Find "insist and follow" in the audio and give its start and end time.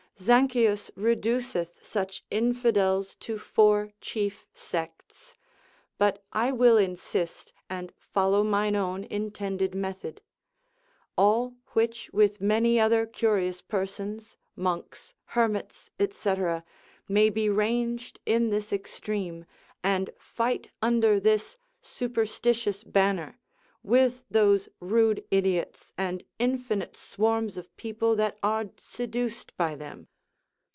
6.77-8.43